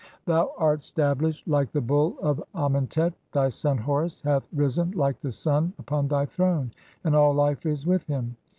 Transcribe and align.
Thou 0.25 0.51
art 0.57 0.81
"stablished 0.81 1.47
like 1.47 1.71
the 1.71 1.79
Bull 1.79 2.17
of 2.23 2.41
Amentet. 2.55 3.11
(52) 3.13 3.13
Thy 3.33 3.49
son 3.49 3.77
Horus 3.77 4.19
hath 4.21 4.47
"risen 4.51 4.89
like 4.95 5.21
the 5.21 5.31
sun 5.31 5.73
upon 5.77 6.07
thy 6.07 6.25
throne, 6.25 6.71
and 7.03 7.15
all 7.15 7.33
life 7.35 7.67
is 7.67 7.85
with 7.85 8.07
him. 8.07 8.35